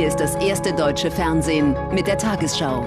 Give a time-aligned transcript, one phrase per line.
[0.00, 2.86] Hier ist das erste deutsche Fernsehen mit der Tagesschau.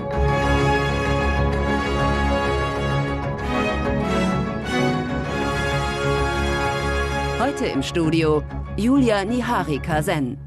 [7.40, 8.42] Heute im Studio
[8.78, 10.40] Julia Niharika-Sen.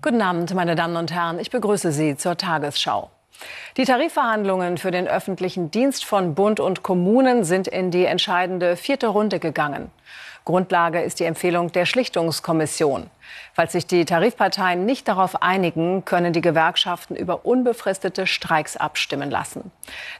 [0.00, 1.38] Guten Abend, meine Damen und Herren.
[1.38, 3.10] Ich begrüße Sie zur Tagesschau.
[3.76, 9.08] Die Tarifverhandlungen für den öffentlichen Dienst von Bund und Kommunen sind in die entscheidende vierte
[9.08, 9.90] Runde gegangen.
[10.44, 13.10] Grundlage ist die Empfehlung der Schlichtungskommission.
[13.54, 19.70] Falls sich die Tarifparteien nicht darauf einigen, können die Gewerkschaften über unbefristete Streiks abstimmen lassen.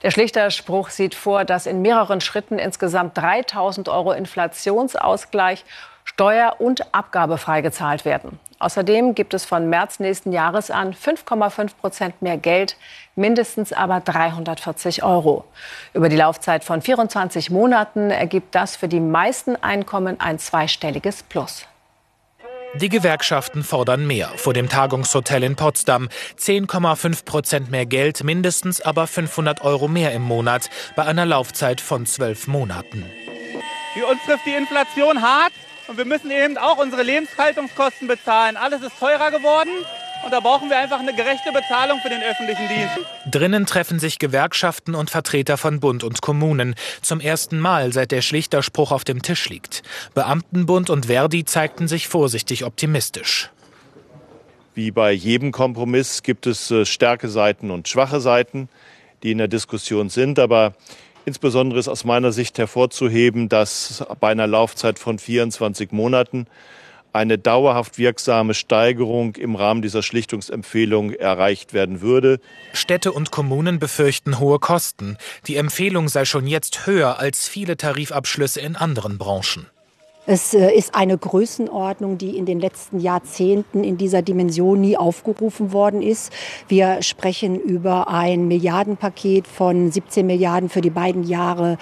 [0.03, 5.65] Der Schlichterspruch sieht vor, dass in mehreren Schritten insgesamt 3000 Euro Inflationsausgleich
[6.05, 8.39] steuer- und abgabefrei gezahlt werden.
[8.61, 12.77] Außerdem gibt es von März nächsten Jahres an 5,5 Prozent mehr Geld,
[13.17, 15.45] mindestens aber 340 Euro.
[15.95, 21.67] Über die Laufzeit von 24 Monaten ergibt das für die meisten Einkommen ein zweistelliges Plus.
[22.75, 26.11] Die Gewerkschaften fordern mehr vor dem Tagungshotel in Potsdam.
[26.39, 32.05] 10,5 Prozent mehr Geld, mindestens aber 500 Euro mehr im Monat bei einer Laufzeit von
[32.05, 33.07] zwölf Monaten.
[33.95, 35.52] Für uns trifft die Inflation hart.
[35.91, 38.57] Und wir müssen eben auch unsere Lebenshaltungskosten bezahlen.
[38.57, 39.71] Alles ist teurer geworden.
[40.24, 42.99] Und da brauchen wir einfach eine gerechte Bezahlung für den öffentlichen Dienst.
[43.29, 46.77] Drinnen treffen sich Gewerkschaften und Vertreter von Bund und Kommunen.
[47.02, 49.83] Zum ersten Mal, seit der Schlichterspruch auf dem Tisch liegt.
[50.15, 53.51] Beamtenbund und Verdi zeigten sich vorsichtig optimistisch.
[54.77, 58.68] Wie bei jedem Kompromiss gibt es äh, starke Seiten und schwache Seiten,
[59.24, 60.38] die in der Diskussion sind.
[60.38, 60.74] Aber
[61.24, 66.47] Insbesondere ist aus meiner Sicht hervorzuheben, dass bei einer Laufzeit von 24 Monaten
[67.12, 72.41] eine dauerhaft wirksame Steigerung im Rahmen dieser Schlichtungsempfehlung erreicht werden würde.
[72.72, 75.16] Städte und Kommunen befürchten hohe Kosten.
[75.47, 79.66] Die Empfehlung sei schon jetzt höher als viele Tarifabschlüsse in anderen Branchen.
[80.33, 85.73] Es äh, ist eine Größenordnung, die in den letzten Jahrzehnten in dieser Dimension nie aufgerufen
[85.73, 86.33] worden ist.
[86.69, 91.78] Wir sprechen über ein Milliardenpaket von 17 Milliarden für die beiden Jahre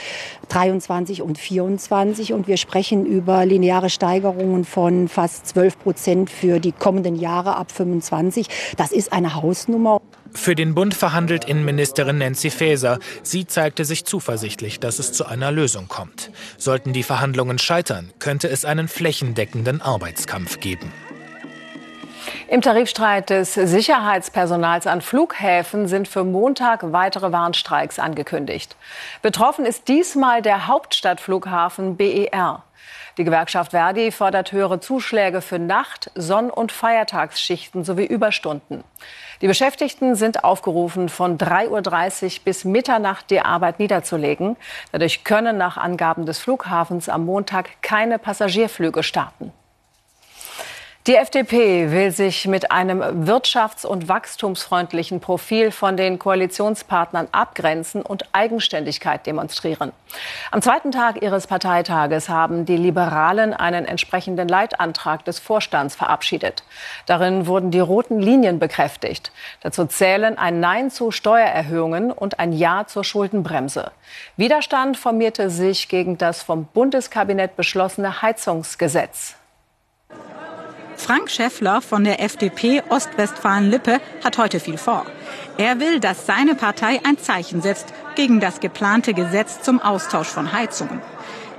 [0.48, 6.73] 23 und 24 und wir sprechen über lineare Steigerungen von fast 12 Prozent für die
[6.73, 8.48] kommenden Jahre ab 25.
[8.79, 10.01] Das ist eine Hausnummer.
[10.34, 12.98] Für den Bund verhandelt Innenministerin Nancy Faeser.
[13.22, 16.30] Sie zeigte sich zuversichtlich, dass es zu einer Lösung kommt.
[16.56, 20.92] Sollten die Verhandlungen scheitern, könnte es einen flächendeckenden Arbeitskampf geben.
[22.48, 28.77] Im Tarifstreit des Sicherheitspersonals an Flughäfen sind für Montag weitere Warnstreiks angekündigt.
[29.20, 32.62] Betroffen ist diesmal der Hauptstadtflughafen BER.
[33.18, 38.84] Die Gewerkschaft Verdi fordert höhere Zuschläge für Nacht-, Sonn- und Feiertagsschichten sowie Überstunden.
[39.40, 44.57] Die Beschäftigten sind aufgerufen, von 3.30 Uhr bis Mitternacht die Arbeit niederzulegen.
[44.92, 49.52] Dadurch können nach Angaben des Flughafens am Montag keine Passagierflüge starten.
[51.08, 58.24] Die FDP will sich mit einem wirtschafts- und wachstumsfreundlichen Profil von den Koalitionspartnern abgrenzen und
[58.33, 59.92] Eigenständigkeit demonstrieren.
[60.51, 66.63] Am zweiten Tag ihres Parteitages haben die Liberalen einen entsprechenden Leitantrag des Vorstands verabschiedet.
[67.07, 69.33] Darin wurden die roten Linien bekräftigt.
[69.63, 73.92] Dazu zählen ein Nein zu Steuererhöhungen und ein Ja zur Schuldenbremse.
[74.36, 79.36] Widerstand formierte sich gegen das vom Bundeskabinett beschlossene Heizungsgesetz.
[80.98, 85.07] Frank Schäffler von der FDP Ostwestfalen-Lippe hat heute viel vor.
[85.57, 90.53] Er will, dass seine Partei ein Zeichen setzt gegen das geplante Gesetz zum Austausch von
[90.53, 91.01] Heizungen.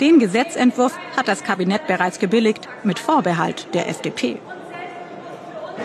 [0.01, 4.39] Den Gesetzentwurf hat das Kabinett bereits gebilligt, mit Vorbehalt der FDP.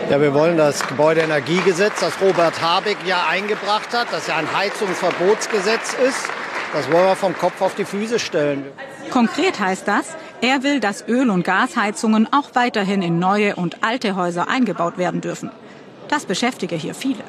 [0.09, 5.95] Ja, wir wollen das Gebäudeenergiegesetz, das Robert Habeck ja eingebracht hat, das ja ein Heizungsverbotsgesetz
[6.05, 6.29] ist,
[6.73, 8.65] das wollen wir vom Kopf auf die Füße stellen.
[9.09, 14.15] Konkret heißt das, er will, dass Öl- und Gasheizungen auch weiterhin in neue und alte
[14.15, 15.51] Häuser eingebaut werden dürfen.
[16.07, 17.23] Das beschäftige hier viele.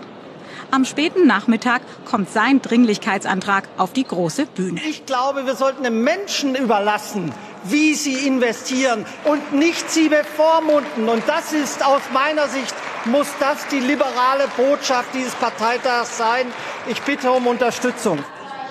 [0.70, 4.80] Am späten Nachmittag kommt sein Dringlichkeitsantrag auf die große Bühne.
[4.88, 7.32] Ich glaube, wir sollten den Menschen überlassen,
[7.64, 11.08] wie sie investieren und nicht sie bevormunden.
[11.08, 12.74] Und das ist aus meiner Sicht,
[13.04, 16.47] muss das die liberale Botschaft dieses Parteitags sein.
[16.88, 18.18] Ich bitte um Unterstützung.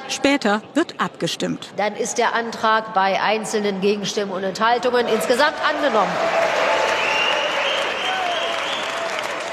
[0.08, 1.70] Später wird abgestimmt.
[1.78, 6.12] Dann ist der Antrag bei einzelnen Gegenstimmen und Enthaltungen insgesamt angenommen.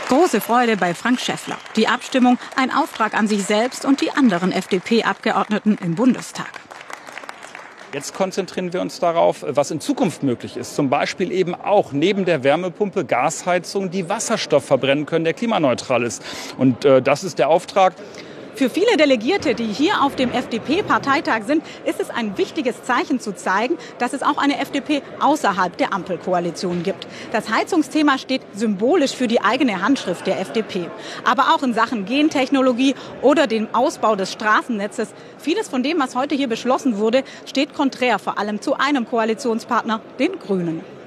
[0.08, 1.56] Große Freude bei Frank Schäffler.
[1.74, 6.50] Die Abstimmung ein Auftrag an sich selbst und die anderen FDP-Abgeordneten im Bundestag.
[7.94, 10.74] Jetzt konzentrieren wir uns darauf, was in Zukunft möglich ist.
[10.74, 16.22] Zum Beispiel eben auch neben der Wärmepumpe Gasheizungen, die Wasserstoff verbrennen können, der klimaneutral ist.
[16.58, 17.94] Und äh, das ist der Auftrag
[18.54, 23.34] Für viele Delegierte, die hier auf dem FDP-Parteitag sind, ist es ein wichtiges Zeichen zu
[23.34, 27.06] zeigen, dass es auch eine FDP außerhalb der Ampelkoalition gibt.
[27.32, 30.90] Das Heizungsthema steht symbolisch für die eigene Handschrift der FDP.
[31.24, 35.14] Aber auch in Sachen Gentechnologie oder dem Ausbau des Straßennetzes.
[35.38, 40.02] Vieles von dem, was heute hier beschlossen wurde, steht konträr vor allem zu einem Koalitionspartner,
[40.18, 41.01] den Grünen.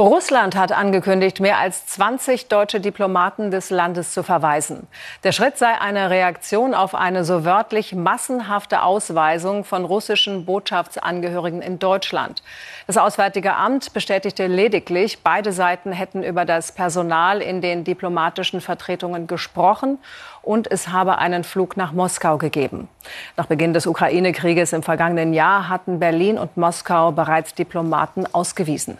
[0.00, 4.86] Russland hat angekündigt, mehr als 20 deutsche Diplomaten des Landes zu verweisen.
[5.24, 11.80] Der Schritt sei eine Reaktion auf eine so wörtlich massenhafte Ausweisung von russischen Botschaftsangehörigen in
[11.80, 12.44] Deutschland.
[12.86, 19.26] Das Auswärtige Amt bestätigte lediglich, beide Seiten hätten über das Personal in den diplomatischen Vertretungen
[19.26, 19.98] gesprochen
[20.42, 22.88] und es habe einen Flug nach Moskau gegeben.
[23.36, 28.96] Nach Beginn des Ukraine-Krieges im vergangenen Jahr hatten Berlin und Moskau bereits Diplomaten ausgewiesen.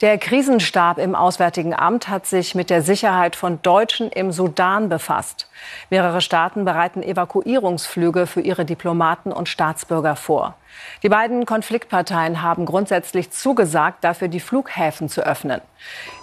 [0.00, 5.46] Der Krisenstab im Auswärtigen Amt hat sich mit der Sicherheit von Deutschen im Sudan befasst.
[5.90, 10.54] Mehrere Staaten bereiten Evakuierungsflüge für ihre Diplomaten und Staatsbürger vor.
[11.02, 15.60] Die beiden Konfliktparteien haben grundsätzlich zugesagt, dafür die Flughäfen zu öffnen.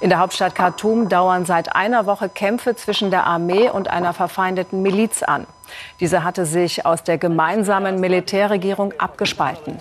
[0.01, 4.81] In der Hauptstadt Khartoum dauern seit einer Woche Kämpfe zwischen der Armee und einer verfeindeten
[4.81, 5.45] Miliz an.
[5.99, 9.77] Diese hatte sich aus der gemeinsamen Militärregierung abgespalten.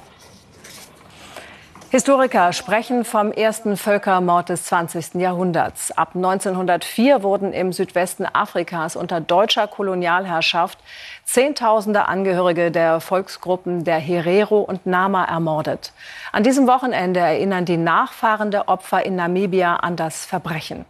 [1.88, 5.14] Historiker sprechen vom ersten Völkermord des 20.
[5.14, 5.96] Jahrhunderts.
[5.96, 10.80] Ab 1904 wurden im Südwesten Afrikas unter deutscher Kolonialherrschaft
[11.22, 15.92] Zehntausende Angehörige der Volksgruppen der Herero und Nama ermordet.
[16.32, 20.86] An diesem Wochenende erinnern die Nachfahren der Opfer in Namibia an das Verbrechen.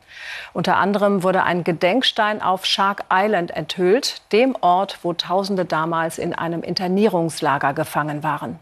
[0.54, 6.34] Unter anderem wurde ein Gedenkstein auf Shark Island enthüllt, dem Ort, wo Tausende damals in
[6.34, 8.58] einem Internierungslager gefangen waren.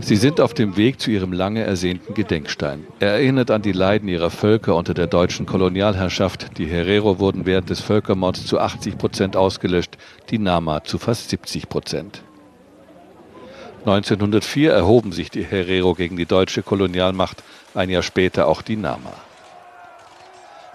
[0.00, 2.86] Sie sind auf dem Weg zu ihrem lange ersehnten Gedenkstein.
[3.00, 6.58] Er erinnert an die Leiden ihrer Völker unter der deutschen Kolonialherrschaft.
[6.58, 9.96] Die Herero wurden während des Völkermords zu 80 Prozent ausgelöscht,
[10.28, 12.22] die Nama zu fast 70 Prozent.
[13.86, 17.42] 1904 erhoben sich die Herero gegen die deutsche Kolonialmacht,
[17.74, 19.12] ein Jahr später auch die Nama.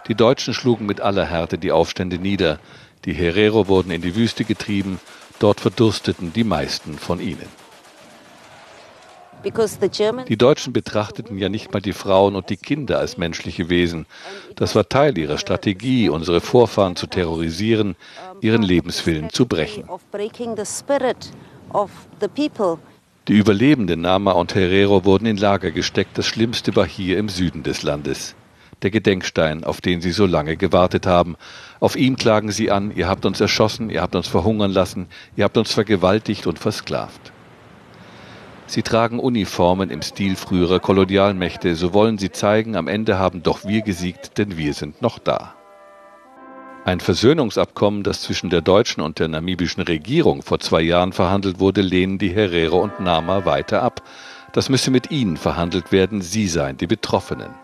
[0.08, 2.58] Die Deutschen schlugen mit aller Härte die Aufstände nieder.
[3.06, 5.00] Die Herero wurden in die Wüste getrieben,
[5.40, 7.59] dort verdursteten die meisten von ihnen.
[9.44, 14.06] Die Deutschen betrachteten ja nicht mal die Frauen und die Kinder als menschliche Wesen.
[14.56, 17.95] Das war Teil ihrer Strategie, unsere Vorfahren zu terrorisieren,
[18.41, 19.86] ihren Lebenswillen zu brechen.
[23.27, 26.18] Die Überlebenden Nama und Herero wurden in Lager gesteckt.
[26.18, 28.36] Das Schlimmste war hier im Süden des Landes.
[28.81, 31.36] Der Gedenkstein, auf den sie so lange gewartet haben.
[31.80, 35.44] Auf ihm klagen sie an, ihr habt uns erschossen, ihr habt uns verhungern lassen, ihr
[35.44, 37.31] habt uns vergewaltigt und versklavt.
[38.69, 43.66] Sie tragen Uniformen im Stil früherer Kolonialmächte, so wollen sie zeigen, am Ende haben doch
[43.66, 45.56] wir gesiegt, denn wir sind noch da.
[46.86, 51.81] Ein Versöhnungsabkommen, das zwischen der deutschen und der namibischen Regierung vor zwei Jahren verhandelt wurde,
[51.81, 54.04] lehnen die Herero und Nama weiter ab.
[54.54, 57.56] Das müsse mit ihnen verhandelt werden, sie seien die Betroffenen.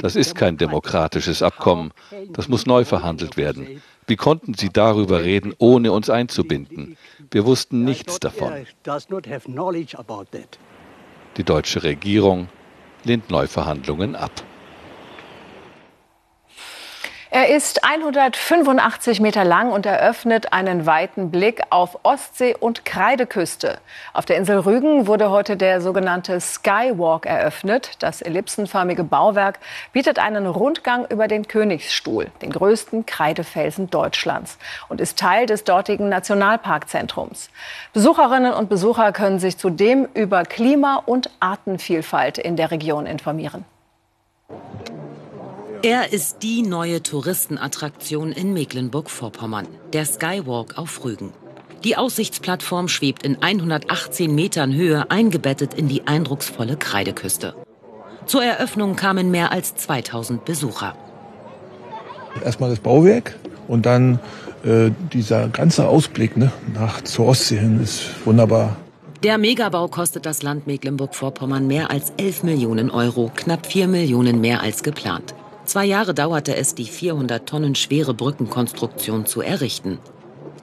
[0.00, 1.92] Das ist kein demokratisches Abkommen.
[2.32, 3.82] Das muss neu verhandelt werden.
[4.06, 6.96] Wie konnten Sie darüber reden, ohne uns einzubinden?
[7.30, 8.66] Wir wussten nichts davon.
[11.36, 12.48] Die deutsche Regierung
[13.04, 14.32] lehnt Neuverhandlungen ab.
[17.40, 23.78] Er ist 185 Meter lang und eröffnet einen weiten Blick auf Ostsee und Kreideküste.
[24.12, 27.92] Auf der Insel Rügen wurde heute der sogenannte Skywalk eröffnet.
[28.00, 29.60] Das ellipsenförmige Bauwerk
[29.92, 36.08] bietet einen Rundgang über den Königsstuhl, den größten Kreidefelsen Deutschlands, und ist Teil des dortigen
[36.08, 37.50] Nationalparkzentrums.
[37.92, 43.64] Besucherinnen und Besucher können sich zudem über Klima- und Artenvielfalt in der Region informieren.
[45.82, 51.32] Er ist die neue Touristenattraktion in Mecklenburg-Vorpommern, der Skywalk auf Rügen.
[51.84, 57.54] Die Aussichtsplattform schwebt in 118 Metern Höhe eingebettet in die eindrucksvolle Kreideküste.
[58.26, 60.96] Zur Eröffnung kamen mehr als 2000 Besucher.
[62.44, 63.36] Erstmal das Bauwerk
[63.68, 64.18] und dann
[64.64, 68.76] äh, dieser ganze Ausblick ne, nach zur Ostsee hin ist wunderbar.
[69.22, 74.60] Der Megabau kostet das Land Mecklenburg-Vorpommern mehr als 11 Millionen Euro, knapp 4 Millionen mehr
[74.60, 75.34] als geplant.
[75.68, 79.98] Zwei Jahre dauerte es, die 400 Tonnen schwere Brückenkonstruktion zu errichten.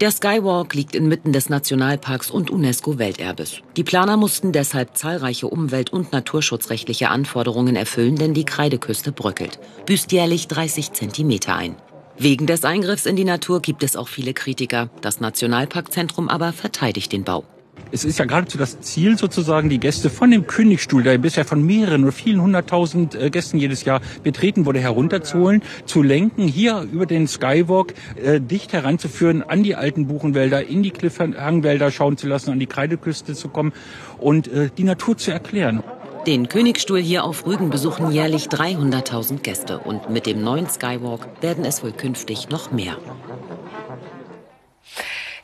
[0.02, 3.62] Der Skywalk liegt inmitten des Nationalparks und UNESCO-Welterbes.
[3.78, 10.12] Die Planer mussten deshalb zahlreiche umwelt- und naturschutzrechtliche Anforderungen erfüllen, denn die Kreideküste bröckelt, büßt
[10.12, 11.76] jährlich 30 Zentimeter ein.
[12.18, 14.90] Wegen des Eingriffs in die Natur gibt es auch viele Kritiker.
[15.02, 17.44] Das Nationalparkzentrum aber verteidigt den Bau.
[17.92, 21.66] Es ist ja geradezu das Ziel sozusagen, die Gäste von dem Königstuhl, der bisher von
[21.66, 27.06] mehreren oder vielen hunderttausend äh, Gästen jedes Jahr betreten wurde, herunterzuholen, zu lenken, hier über
[27.06, 32.52] den Skywalk äh, dicht heranzuführen an die alten Buchenwälder, in die Cliffhangwälder schauen zu lassen,
[32.52, 33.74] an die Kreideküste zu kommen
[34.18, 35.84] und äh, die Natur zu erklären.
[36.28, 41.66] Den Königstuhl hier auf Rügen besuchen jährlich 300.000 Gäste und mit dem neuen Skywalk werden
[41.66, 42.98] es wohl künftig noch mehr.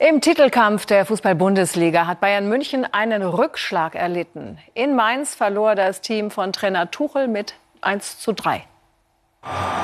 [0.10, 4.58] Im Titelkampf der Fußball-Bundesliga hat Bayern München einen Rückschlag erlitten.
[4.74, 8.64] In Mainz verlor das Team von Trainer Tuchel mit 1 zu 3.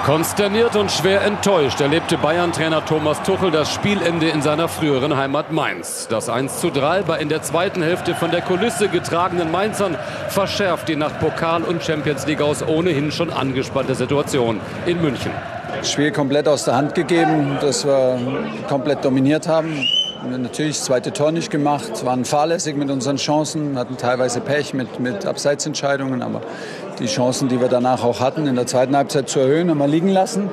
[0.07, 6.07] Konsterniert und schwer enttäuscht erlebte Bayern-Trainer Thomas Tuchel das Spielende in seiner früheren Heimat Mainz.
[6.09, 9.95] Das 1 zu 3 bei in der zweiten Hälfte von der Kulisse getragenen Mainzern
[10.29, 15.31] verschärft die nach Pokal und Champions League aus ohnehin schon angespannte Situation in München.
[15.77, 18.19] Das Spiel komplett aus der Hand gegeben, dass wir
[18.67, 19.88] komplett dominiert haben
[20.25, 25.00] natürlich das zweite Tor nicht gemacht, waren fahrlässig mit unseren Chancen, hatten teilweise Pech mit,
[25.00, 26.41] mit Abseitsentscheidungen, aber
[27.00, 29.88] die Chancen, die wir danach auch hatten, in der zweiten Halbzeit zu erhöhen, haben wir
[29.88, 30.50] liegen lassen.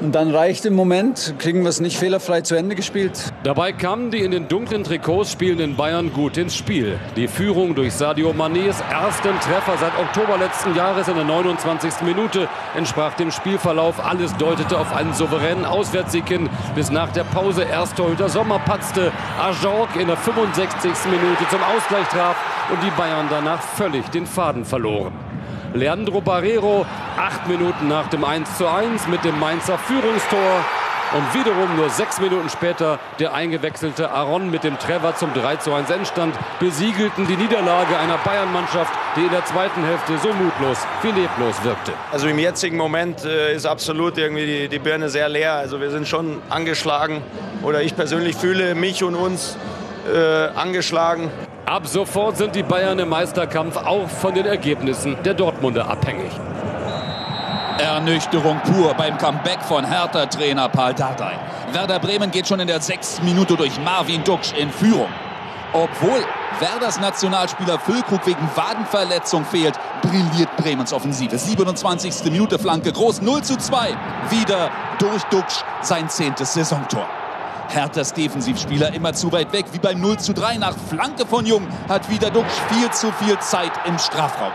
[0.00, 3.32] Und dann reicht im Moment, kriegen wir es nicht fehlerfrei zu Ende gespielt.
[3.42, 6.98] Dabei kamen die in den dunklen Trikots spielenden Bayern gut ins Spiel.
[7.16, 12.02] Die Führung durch Sadio Manés ersten Treffer seit Oktober letzten Jahres in der 29.
[12.02, 14.04] Minute entsprach dem Spielverlauf.
[14.04, 19.10] Alles deutete auf einen souveränen Auswärtssieg hin, bis nach der Pause erst Torhüter Sommer patzte.
[19.40, 20.92] Ajorg in der 65.
[21.10, 22.36] Minute zum Ausgleich traf
[22.70, 25.27] und die Bayern danach völlig den Faden verloren.
[25.74, 30.64] Leandro Barrero, acht Minuten nach dem 1:1 mit dem Mainzer Führungstor.
[31.10, 36.34] Und wiederum nur sechs Minuten später der eingewechselte Aaron mit dem Treffer zum 3:1 Endstand
[36.60, 41.92] besiegelten die Niederlage einer Bayern-Mannschaft, die in der zweiten Hälfte so mutlos wie leblos wirkte.
[42.12, 45.54] Also im jetzigen Moment äh, ist absolut irgendwie die, die Birne sehr leer.
[45.54, 47.22] Also wir sind schon angeschlagen
[47.62, 49.56] oder ich persönlich fühle mich und uns
[50.12, 51.30] äh, angeschlagen.
[51.68, 56.30] Ab sofort sind die Bayern im Meisterkampf auch von den Ergebnissen der Dortmunder abhängig.
[57.76, 61.38] Ernüchterung pur beim Comeback von Hertha-Trainer Paul Dardai.
[61.72, 65.10] Werder Bremen geht schon in der sechsten Minute durch Marvin Duksch in Führung.
[65.74, 66.24] Obwohl
[66.58, 71.36] Werders Nationalspieler Füllkrug wegen Wadenverletzung fehlt, brilliert Bremens Offensive.
[71.36, 72.32] 27.
[72.32, 73.94] Minute Flanke, groß 0 zu 2.
[74.30, 77.06] Wieder durch Duksch sein zehntes Saisontor.
[77.68, 81.66] Herthas Defensivspieler immer zu weit weg, wie beim 0 zu 3 nach Flanke von Jung
[81.88, 84.52] hat wieder Duxch viel zu viel Zeit im Strafraum.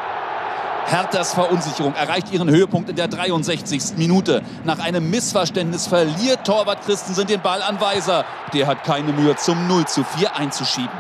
[0.86, 3.98] Herthas Verunsicherung erreicht ihren Höhepunkt in der 63.
[3.98, 4.42] Minute.
[4.64, 8.26] Nach einem Missverständnis verliert Torwart Christensen den Ball an Weiser.
[8.54, 10.92] Der hat keine Mühe zum 0 zu 4 einzuschieben.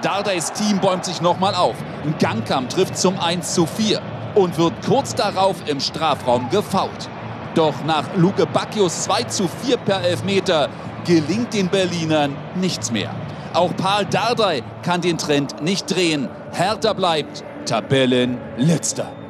[0.00, 1.76] Dardays Team bäumt sich nochmal auf.
[2.18, 4.00] Gangkamp trifft zum 1 zu 4
[4.34, 7.08] und wird kurz darauf im Strafraum gefault.
[7.54, 10.70] Doch nach Luke Bacchius 2 zu 4 per Elfmeter
[11.04, 13.14] gelingt den Berlinern nichts mehr.
[13.54, 16.28] Auch Paul Dardai kann den Trend nicht drehen.
[16.52, 19.21] Hertha bleibt Tabellenletzter.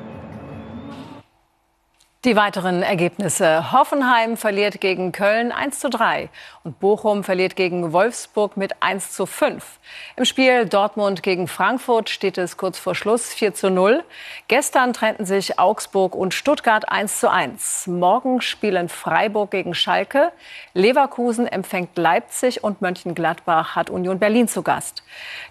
[2.24, 3.72] Die weiteren Ergebnisse.
[3.72, 6.28] Hoffenheim verliert gegen Köln 1 zu 3
[6.62, 9.80] und Bochum verliert gegen Wolfsburg mit 1 zu 5.
[10.14, 14.04] Im Spiel Dortmund gegen Frankfurt steht es kurz vor Schluss 4 zu 0.
[14.46, 17.88] Gestern trennten sich Augsburg und Stuttgart 1 zu 1.
[17.88, 20.30] Morgen spielen Freiburg gegen Schalke,
[20.74, 25.02] Leverkusen empfängt Leipzig und Mönchengladbach hat Union Berlin zu Gast.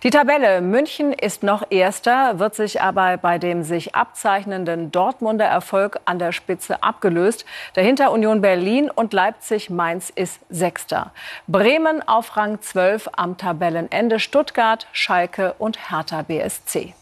[0.04, 6.00] Die Tabelle München ist noch erster, wird sich aber bei dem sich abzeichnenden Dortmunder Erfolg
[6.06, 7.46] an der Spitze Spitze abgelöst.
[7.74, 11.12] Dahinter Union Berlin und Leipzig-Mainz ist Sechster.
[11.48, 14.20] Bremen auf Rang 12 am Tabellenende.
[14.20, 16.94] Stuttgart, Schalke und Hertha BSC.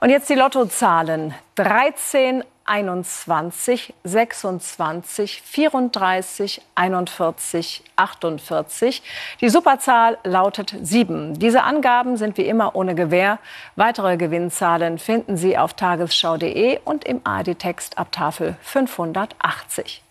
[0.00, 1.34] Und jetzt die Lottozahlen.
[1.56, 9.02] 13, 21, 26, 34, 41, 48.
[9.40, 11.38] Die Superzahl lautet 7.
[11.38, 13.38] Diese Angaben sind wie immer ohne Gewähr.
[13.76, 20.02] Weitere Gewinnzahlen finden Sie auf tagesschau.de und im ARD-Text ab Tafel 580.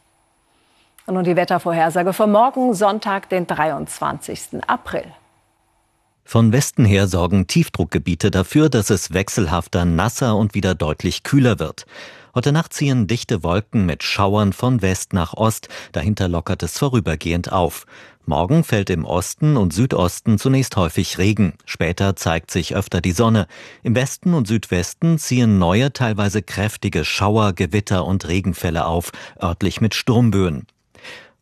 [1.05, 4.63] Und nun die Wettervorhersage für morgen, Sonntag, den 23.
[4.67, 5.05] April.
[6.27, 11.85] Von Westen her sorgen Tiefdruckgebiete dafür, dass es wechselhafter, nasser und wieder deutlich kühler wird.
[12.35, 17.53] Heute Nacht ziehen dichte Wolken mit Schauern von West nach Ost, dahinter lockert es vorübergehend
[17.53, 17.85] auf.
[18.25, 23.47] Morgen fällt im Osten und Südosten zunächst häufig Regen, später zeigt sich öfter die Sonne.
[23.83, 29.95] Im Westen und Südwesten ziehen neue, teilweise kräftige Schauer, Gewitter und Regenfälle auf, örtlich mit
[29.95, 30.67] Sturmböen.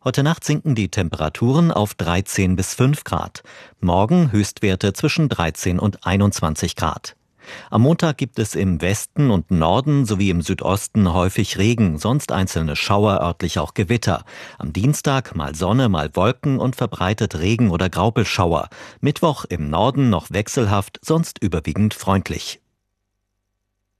[0.03, 3.41] Heute Nacht sinken die Temperaturen auf 13 bis 5 Grad.
[3.79, 7.15] Morgen Höchstwerte zwischen 13 und 21 Grad.
[7.69, 12.75] Am Montag gibt es im Westen und Norden sowie im Südosten häufig Regen, sonst einzelne
[12.75, 14.23] Schauer, örtlich auch Gewitter.
[14.57, 18.69] Am Dienstag mal Sonne, mal Wolken und verbreitet Regen oder Graupelschauer.
[19.01, 22.62] Mittwoch im Norden noch wechselhaft, sonst überwiegend freundlich.